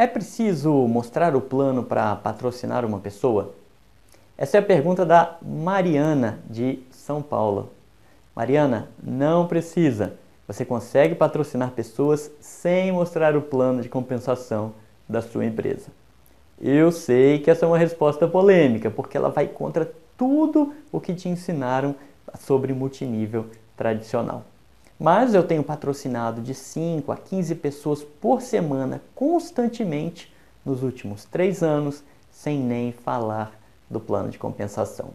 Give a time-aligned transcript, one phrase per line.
[0.00, 3.52] É preciso mostrar o plano para patrocinar uma pessoa?
[4.38, 7.70] Essa é a pergunta da Mariana, de São Paulo.
[8.34, 10.14] Mariana, não precisa.
[10.48, 14.72] Você consegue patrocinar pessoas sem mostrar o plano de compensação
[15.06, 15.88] da sua empresa.
[16.58, 21.12] Eu sei que essa é uma resposta polêmica, porque ela vai contra tudo o que
[21.12, 21.94] te ensinaram
[22.38, 24.44] sobre multinível tradicional.
[25.00, 30.30] Mas eu tenho patrocinado de 5 a 15 pessoas por semana constantemente
[30.62, 35.08] nos últimos três anos, sem nem falar do plano de compensação.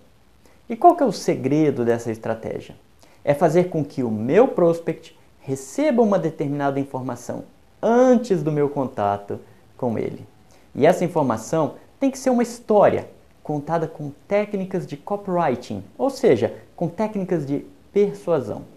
[0.67, 2.75] E qual que é o segredo dessa estratégia?
[3.23, 7.43] É fazer com que o meu prospect receba uma determinada informação
[7.79, 9.39] antes do meu contato
[9.77, 10.25] com ele.
[10.73, 13.07] E essa informação tem que ser uma história
[13.43, 17.63] contada com técnicas de copywriting, ou seja, com técnicas de
[17.93, 18.74] persuasão.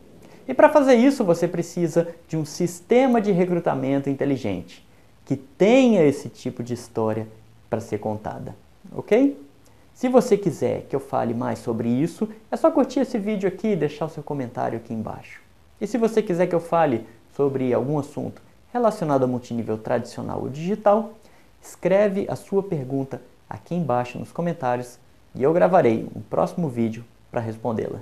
[0.48, 4.82] E para fazer isso, você precisa de um sistema de recrutamento inteligente
[5.26, 7.28] que tenha esse tipo de história
[7.68, 8.56] para ser contada,
[8.90, 9.38] ok?
[9.92, 13.68] Se você quiser que eu fale mais sobre isso, é só curtir esse vídeo aqui
[13.68, 15.42] e deixar o seu comentário aqui embaixo.
[15.78, 17.04] E se você quiser que eu fale
[17.36, 18.40] sobre algum assunto
[18.72, 21.12] relacionado a multinível tradicional ou digital,
[21.60, 23.20] escreve a sua pergunta
[23.50, 24.98] aqui embaixo nos comentários
[25.34, 28.00] e eu gravarei um próximo vídeo para respondê-la.